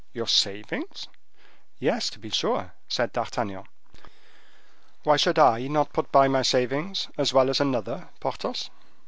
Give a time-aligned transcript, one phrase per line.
[0.13, 1.07] "Your savings?"
[1.77, 3.65] "Yes, to be sure," said D'Artagnan:
[5.03, 8.71] "why should I not put by my savings, as well as another, Porthos?"